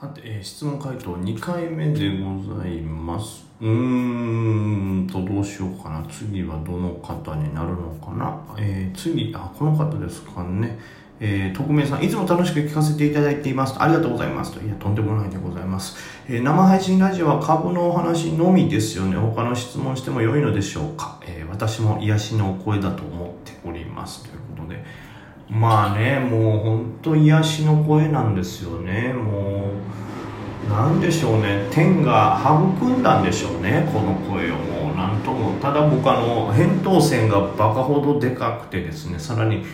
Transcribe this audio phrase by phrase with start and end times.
[0.00, 3.44] さて、えー質問回答2回目でございます。
[3.60, 6.06] うーんと、どうしようかな。
[6.08, 8.40] 次はどの方になるのかな。
[8.56, 10.78] えー次、あ、この方ですかね。
[11.18, 13.74] えー、匿名さん、いつも楽しく聞かせていただいています。
[13.76, 14.52] ありがとうございます。
[14.52, 15.96] といや、とんでもないでございます。
[16.28, 19.16] えー生配信ラジオは株のお話のみですよね。
[19.16, 21.18] 他の質問しても良いのでしょうか。
[21.26, 24.22] え私も癒しのお声だと思っております。
[24.22, 25.07] ということで。
[25.50, 29.12] まあね、もう本当癒しの声なんですよね。
[29.12, 29.70] も
[30.66, 31.66] う、なんでしょうね。
[31.70, 32.38] 天が
[32.78, 33.88] 育んだんでしょうね。
[33.92, 35.58] この声をもう、なんとも。
[35.60, 39.64] ただ僕あの、扁桃腺がバカほどでかくてですね、さらに、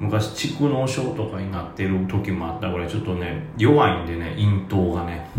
[0.00, 5.29] 昔蓄膿症とかになってる時もあったぐらいちょっとね弱いんでね咽頭がね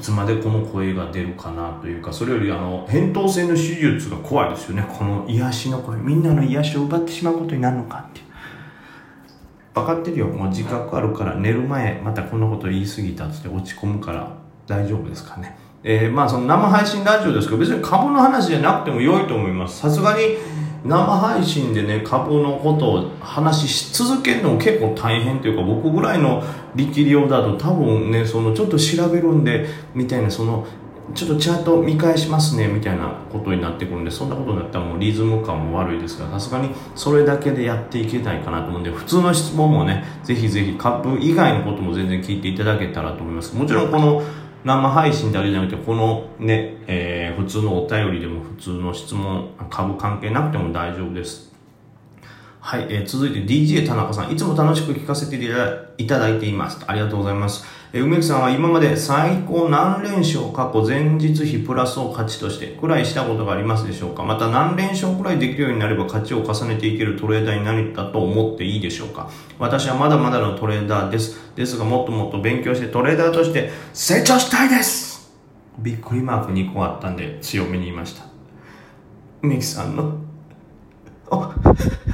[0.00, 4.86] つまでこの声が出るかなというかそれよりあの扁桃腺の手術が怖いですよね。
[4.88, 5.96] この癒しの声。
[5.98, 8.20] みんなの癒しを奪ってしまうことになるのかって。
[9.74, 10.26] 分かってるよ。
[10.26, 14.36] もう自覚あるから寝る前またこんなこと言い過ぎたっつって落ち込むから
[14.66, 15.56] 大丈夫ですかね。
[15.82, 19.78] えーまあその生配信ラジオですけど別に株の話じゃなくても良いと思います。
[19.78, 20.36] さすがに
[20.84, 26.42] 生配信でね株のことを話し続けるのも結構大変というか僕ぐらいの
[26.74, 30.66] 力量だと多分ねそのちょっと調べるんでみたいなその
[31.14, 43.56] ちょっとチャート見返しますねみたいなことになってくるんでそんなことになったらもうリズム感も悪いですからさすがにそれだけでやっていけないかなと思うんで普通の質問もねぜひぜひ株以外のことも全然聞いていただけたらと思います。
[43.56, 44.22] もちろんこの
[44.64, 51.50] 生配信だけじゃなくてこのね、えー普通のお便りでも普通の質問株関係なくても大丈夫です
[52.60, 54.32] はい、えー続いて DJ 田中さん。
[54.32, 56.78] いつも楽しく聞かせていただいただいています。
[56.86, 57.64] ありがとうございます。
[57.92, 64.22] え梅木さんは今まで最高何連勝過去前日比プラスを勝ちとしてくらいしたことがありますでしょうか？
[64.22, 69.28] また何連勝くらいできるようになれば勝ちを重ねていけるトレーダーになれたと思っていいでしょうか？
[69.58, 71.52] 私はまだまだのトレーダーです。
[71.56, 75.32] ですがもっともっと勉強してトレーダーとして成長したいです
[75.78, 78.24] びっくりマーク2個あったんで強めに言いました。
[79.42, 80.16] 梅木さんの
[81.28, 81.36] お、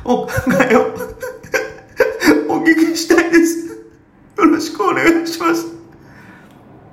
[0.04, 0.32] お考
[0.70, 0.86] えを
[2.48, 3.65] お聞きしたいです。
[4.46, 5.74] よろしくお願いします。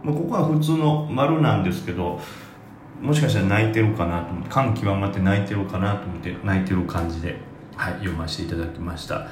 [0.04, 2.20] まあ、ここは普通の丸なんですけど、
[3.00, 7.38] もしかしたら泣いてるかなと思って、感極まって泣いてるかなと思って、泣いてる感じで、
[7.76, 9.28] はい、読ませていただきました。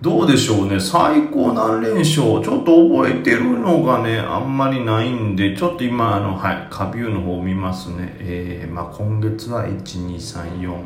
[0.00, 0.80] どうでしょうね？
[0.80, 2.12] 最高何連勝？
[2.14, 8.16] ちょっと覚えてるのがね、あんまりないんで、ちょっと今、あの、はい、カビューの方を見ますね。
[8.18, 10.76] えー、まあ今月は1、2、3、4、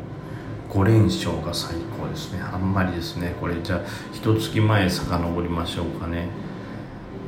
[0.69, 2.39] 5連勝が最高ですね。
[2.39, 3.35] あんまりですね。
[3.41, 3.79] これじゃあ、
[4.13, 6.29] 一月前遡りましょうかね。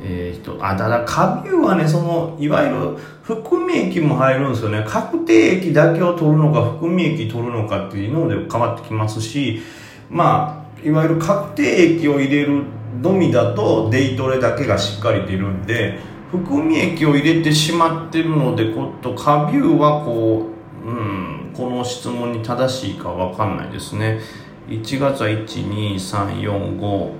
[0.02, 4.84] えー、人あ、ただ、カビューはね、その、いわゆる含み益も入るんですよね。
[4.86, 9.60] 確定益だけを取るのか、含み益取るのかっていうので変わってきますし、
[10.08, 12.64] まあ、いわゆる確定益を入れる
[13.02, 15.98] のみだと、デイトレだけがしっかり出るんで、
[16.30, 20.46] 含み益を入れてしまってるので、こと、カビューはこ
[20.84, 24.20] う、うん、この質問に正しいかわかんないですね。
[24.68, 27.12] 1月は1、2、3、4、5、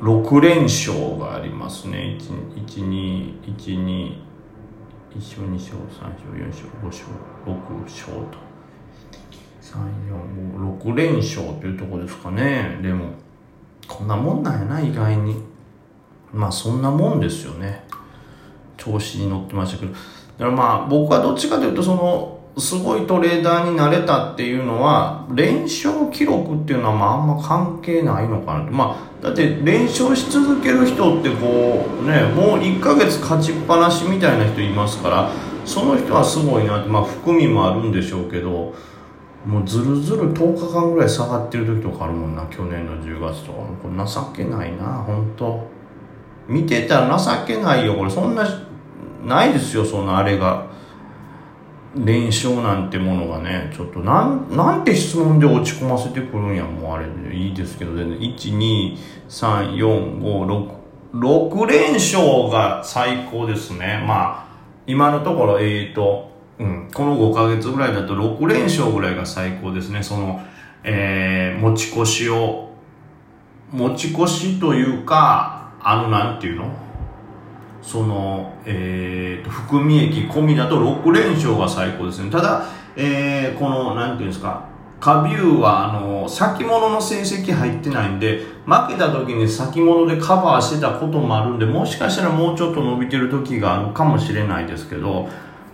[0.00, 2.18] 6連勝がありますね。
[2.20, 4.26] 1、1、2、1、2、
[5.10, 7.06] 1勝、2勝、3勝、4勝、5勝、
[7.46, 8.46] 6勝と。
[9.62, 9.78] 3、
[10.10, 12.78] 4、5、6連勝というとこですかね。
[12.82, 13.06] でも、
[13.88, 15.42] こんなもんなんやな、意外に。
[16.32, 17.84] まあ、そんなもんですよね。
[18.76, 19.92] 調子に乗ってましたけど。
[19.92, 20.04] だか
[20.38, 28.70] らまあ、僕はどっちかというと、その、すごいトレーダーになれたっていうのは、連勝記録っていうのはまああんま関係ないのかなって。
[28.70, 35.30] まあ、だって連勝し続ける人ってこう、ね、もう1ヶ月勝ちっぱなしみたいな人いますから、
[35.66, 38.74] その人はすごいなって、まあ含みもあるんでしょうけど、
[39.44, 43.58] もうずるずる10日間ぐらい下がってる時とかあるもんな、去年の10月とか。
[43.82, 45.68] これ情けないな、本当
[46.48, 48.10] 見てたら情けないよ、これ。
[48.10, 48.48] そんな、
[49.26, 50.74] ないですよ、そんなあれが。
[52.04, 58.96] 連勝なんてものがね、ちょっとなん、なんて質問で落ち込ませてくるんや、もうあれでいいですけど、全然、1、2、
[59.28, 60.76] 3、4、5、6、
[61.14, 64.04] 6連勝が最高ですね。
[64.06, 64.46] まあ、
[64.86, 70.02] 今のところ、えーと、うん、この5ヶ月ぐらいだと6連勝ぐらいが最高ですね。
[70.02, 70.40] その、
[70.84, 72.70] えー、持ち越しを、
[73.70, 76.85] 持ち越しというか、あの、なんていうの？
[77.86, 82.30] その、えー、と、含み益込みだと6連勝が最高ですね。
[82.30, 82.66] ただ、
[82.96, 84.64] えー、この、なんていうんですか、
[84.98, 95.28] カビューは、あの、先物の成績入ってないんで、負けた時に先物でカバーしてたこともあるんで、もしかしたらもうちょっと伸びてる時があるかもしれないですけど、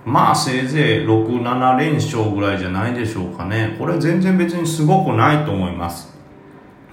[0.04, 3.74] まあせいぜい6、7連勝ぐらいじゃないでしょうかね。
[3.78, 6.12] これ全然別にすごくないと思います。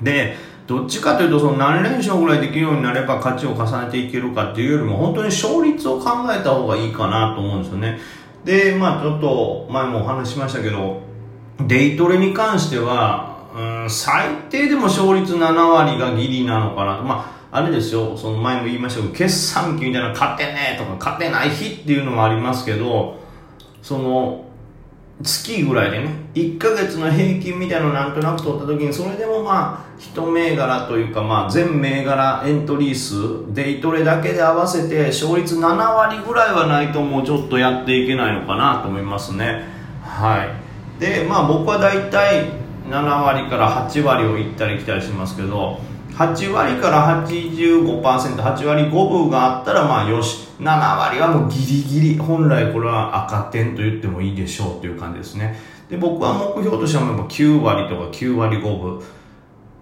[0.01, 0.38] で、
[0.69, 8.00] どっちかというと、その何連勝ぐらいできるようになれば勝ちを重ねていけるかっていうよりも、本当に勝率を考えた方がいいかなと思うんですよね。
[8.45, 11.01] で、まあちょっと前もお話ししましたけど、
[11.66, 17.04] デイトレに関しては、うん、最低でも勝率7割がギリなのかなと。
[17.04, 23.18] まああれですよ、その前も言いましたけど、決算期みたいな勝てねえとか勝てない日っていうのもありますけど、
[23.81, 24.45] その、
[25.24, 39.66] 月ぐらいでね、1ヶ月の平均みたいなのなんとなく取った時に、それでもまあ、一銘柄というか、まあ、全銘柄エントリー数、デイトレだけで合わせて、勝率7割ぐらいはないともうちょっとやっていけないのかなと思いますね。
[40.01, 40.46] は
[40.98, 41.01] い。
[41.01, 42.46] で、まあ僕は大体
[42.90, 45.81] 7割から8割を行ったり来たりしますけど、
[46.13, 55.60] 8割から85%、8割5分があったらまあよし、7割はもうギリギリ、本来これは赤点と言ってもいいでしょうという感じですね。
[55.90, 59.02] で、僕は目標としてはもう9割とか9割5分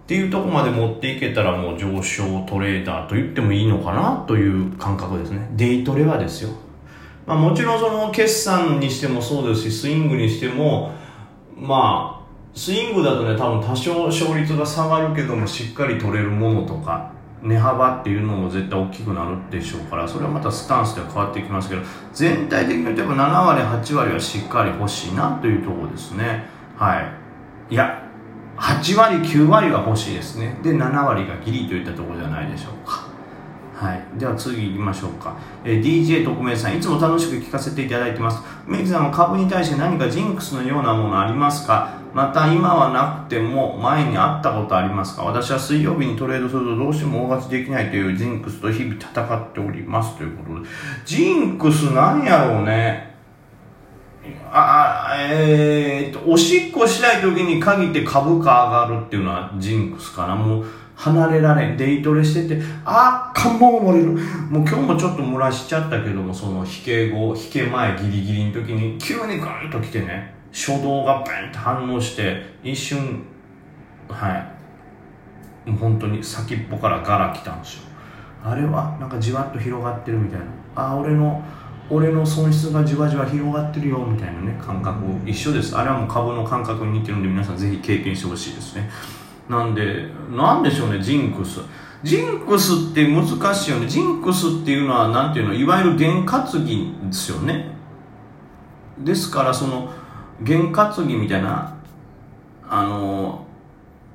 [0.08, 5.50] っていうとこまで持っていけたらもう上昇トレーダーと言ってもいいのかなという感覚ですね。
[5.54, 6.50] デイトレはですよ。
[7.26, 10.92] まあもちろんその決算にしてもそうですし、スイングにしても、
[11.54, 17.12] まあスイングだとね多分多少勝率が下がるけどもしっかり取れるものとか
[17.42, 21.82] 値幅っていうのも絶対大きくなるでしょうからそれはまたスタンスで変わってきますけど
[22.14, 26.46] 全体的に言うとやっぱ7割8割はしっかり欲しいなというところですね
[26.76, 26.98] は
[27.70, 28.07] いいや
[28.58, 33.08] 8割9割は欲しいですねで7割がギリといったところじゃないでしょうか
[33.78, 34.18] はい。
[34.18, 35.36] では次行きましょうか。
[35.64, 38.42] えー、DJ 特命さん、いつも楽しく聞かせていただいてます。
[38.66, 42.00] メイクさんは株に対して何かジンクスのようなものありますか？
[42.12, 45.22] また今はなくても前にあったことありますか？
[45.22, 50.68] 私は水曜日にトレードするとどうしても大勝ちできないというジンクスと日々戦っておりますということで。
[51.04, 53.07] ジンクスなんやろうね。
[54.50, 60.34] あ、えー、っと、おしっこしない時に限って株価上がるっていうのはジンクスかな。
[60.34, 64.06] もう離れられん、デイトレしてて、あー、看板が漏れる。
[64.50, 70.38] もう今日もちょっと漏らしちゃったけども、その引け後、引け前ギリギリの時に急にガンと来てね。
[70.52, 73.22] 初動がバンって反応して一瞬
[74.08, 74.48] は
[75.66, 77.82] いもう本当に先っぽからガラ来たんですよ
[78.42, 81.42] あれはなんかじわっと広がってるみたいなあ俺の
[81.90, 85.76] 俺の損失がじわじわ広がってるよみたいなね感覚一緒です。
[85.76, 88.90] あれはもう株の感覚に似てるんで皆さんぜひ経験してほしいですね。
[89.48, 91.60] なんでなんでしょうねジンクス。
[92.02, 93.88] ジンクスって難しいよね。
[93.88, 95.54] ジンクスっていうのは何ていうの？
[95.54, 97.70] いわゆる験担ぎですよね。
[98.98, 99.90] ですからその
[100.44, 101.76] 験担ぎみたいな
[102.68, 103.46] あの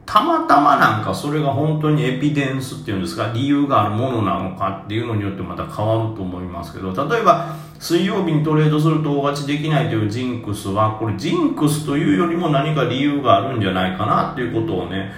[0.05, 15.11] たまたまなんかそれが本当にエピデンスっていうんですか理由があるものなのかっていうのによってまた変わると思いますけど例えば水曜日にトレードすると大勝ちできないというジンクスはこれジンクスというよりも何か理由があるんじゃないかなっていうことをね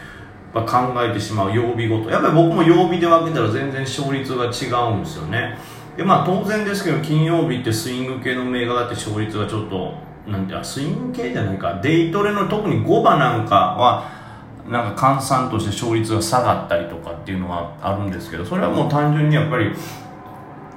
[0.54, 0.64] 考
[1.04, 2.10] えてしまう曜日ごと。
[2.10, 5.58] やっぱり僕も曜日で分けたら全然勝率が違うんですよね。
[5.98, 9.94] でまあ当然ですけど金曜日ってスイング系の銘柄って勝率がちょっと
[10.26, 11.80] なんてスイング系じゃないか。
[11.84, 14.25] デイトレの特に5番なんかは
[14.70, 19.72] なんか換算として勝率が下がったりとかっていうのはあるんですけどそれはもう単純にやっぱり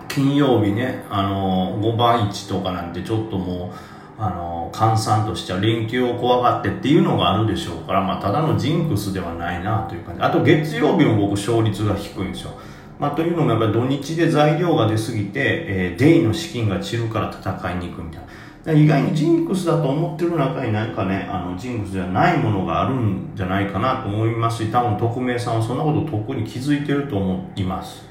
[0.09, 10.23] 金曜日ねあの5番1とかなんてちょっともうあの換算としては連休を怖がってっていうのがあるでしょうから、まあ、ただのジンクスではないなという感じ。
[10.23, 12.59] あと月曜日も僕勝率が低いんですよ。
[12.99, 15.31] まあ、というのもやっぱり土日で材料が出すぎて、
[15.69, 18.27] えー、デイの資金が散るから戦いに行くみたいな。
[18.75, 28.07] 意外にジンクスだと思ってる中に何かね、あの、ジンクスじゃないものがあるんじゃないかなと思いますし、多分匿名さんはそんなこと特に気づいてると思います。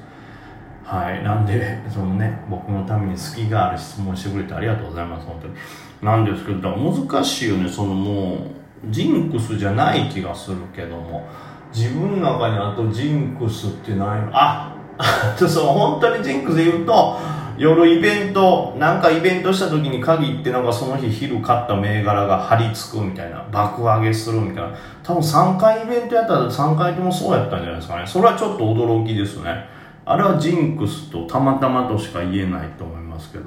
[0.84, 1.22] はい。
[1.22, 5.54] なんで、そのね、僕のために隙がある質問してくれてありがとうございます、本当に。
[6.02, 11.28] なんですけど、だ難しいよね、そのもう、ジンクスじゃない気がするけども、
[11.74, 14.74] 自分の中にあとジンクスってないの、あ
[15.36, 17.18] そう、本当にジンクスで言うと、
[17.58, 24.76] 夜イベント、なんかイベントした時に限ってなんかその日昼買った銘柄が張り付くみたいな、爆上げするみたいな。
[25.02, 28.06] 多分3回イベントやったら3回ともそうやったんじゃないですかね。
[28.06, 29.66] それはちょっと驚きですね。
[30.04, 33.44] あれはジンクスとたまたまとしか言えないと思いますけど。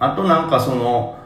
[0.00, 1.16] あとなんかその、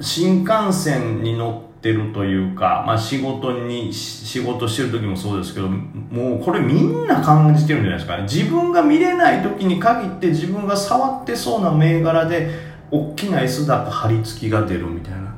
[0.00, 8.22] 新幹線に乗ってるというか、まあ仕事に、仕事してる時もそうですけど、もうこれみんな感じてるんじゃないですかね。
[8.24, 12.50] 自分が見れない時に限って自分が触ってそうな銘柄で、
[12.90, 15.34] 大きな S だと張り付きが出るみたいな。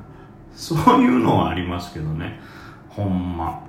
[0.54, 2.40] そういうのはありますけどね。
[2.88, 3.67] ほんま。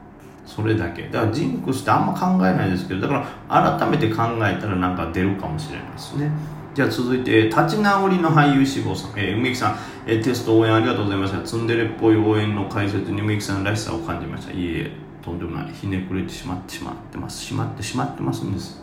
[0.49, 1.03] それだけ。
[1.09, 6.31] だからジンクスってあんま考えないですけど、だから改めて考えたらなんか出るかもしれないですね。
[6.73, 9.77] じゃあ続いて、立ち直りの俳優志望さん、えー、梅木さん、
[10.07, 11.41] えー、テスト応援ありがとうございました。
[11.43, 14.51] ツンデレっぽい応援の解説に梅木さんらしさを感じました。
[14.51, 14.91] いえいえ、
[15.21, 18.81] とんでもないひねくれてしまってしまってますしまってしまってますんです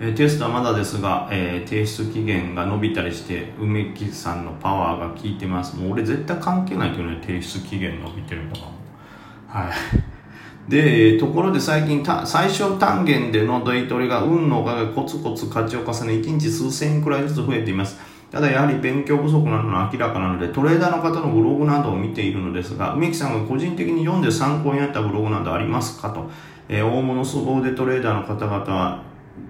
[0.00, 8.70] えー、テストはまだですが、えー、提出期限が伸びたりして梅木さんのパワーが効いてますもう俺絶対関係ないけどね提出期限伸びてるとか
[9.48, 9.72] はい
[10.68, 17.98] でところで最近最小単元でのデイトレが運のおかげでコツコツ勝ちを重ね1日数千円くらいずつ増えています。
[18.30, 26.30] ただやはり勉強不足なのは明らかなのでトレーダーの方のブログなどを見ているのですが梅木さんが個人的に読んで参考になったブログなどありますかと、
[26.68, 29.02] えー、大物凄腕トレーダーの方々は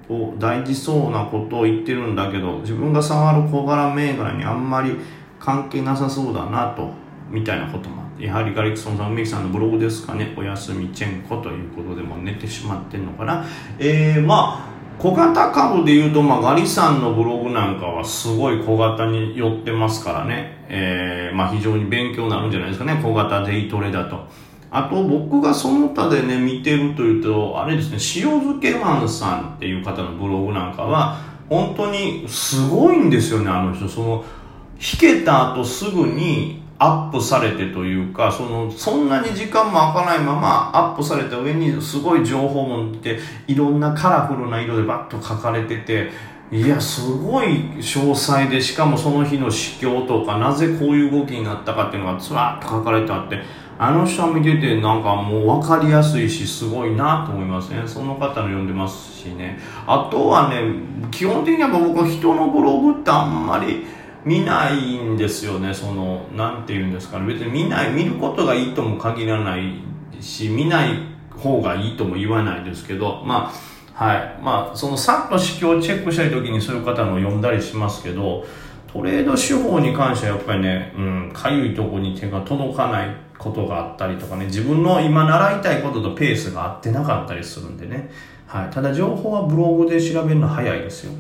[0.08, 4.96] を大事そうなことを言ってるんだけど自分が触る小柄銘柄にあんまり
[5.40, 7.07] 関係なさそうだなと。
[7.30, 13.44] みたいなこともあってやはりガリクソンさん梅木さんのブログですかねおやすみチェンコということでも寝てしまってんのかな
[13.78, 24.26] えー、まあ小型株でいうと、まあ、ガリさんのブログなんかはすごい小型に寄ってますからね、えー、まあ、非常に勉強になるんじゃないですかね、小型デイトレだと。
[24.70, 33.88] あと僕がその他でね、見てるというと、あれですね、塩漬けマンさんっていう方のブログなんかは、本当にすごいんですよね、あの人。
[33.88, 34.24] その、
[34.80, 46.10] 弾けた後すぐにアップされてというか、その、そんなに時間も空かないままアップされた上にすごい情報もって、いろんなカラフルな色でバッと書かれてて、
[46.50, 53.42] いや、すごい詳細で、しかもその日の市況とか、なぜこういう動きになったかっていうのがずらっと書かれてあって、
[53.80, 59.58] あの人見ててなんかもう分かりやすいしすごいなと思いますねその方の読んでますしね。
[59.86, 60.62] あとはね
[61.12, 63.86] 基本的には僕は人のブログってあんまり
[64.24, 69.80] 見ないんですよねそのなんて言うんですかね別に見ない見ることがいいとも限らない
[70.20, 70.98] し見ない
[71.30, 73.52] 方がいいとも言わないですけどま
[73.96, 78.44] あはいまあそのさっと指標をチェックしたい時にそういう方の読んだりしますけど
[78.92, 88.10] トレード手法に関してはやっぱりね、うん、かゆいとこに手が届かないことがあったりとかね、自分の今習いたいこととペースが合ってなかったりするんでね。
[88.46, 88.70] はい。
[88.70, 91.12] ただ情報はブログで調べるの早いですよ。